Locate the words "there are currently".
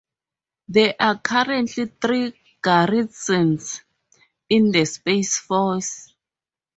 0.67-1.85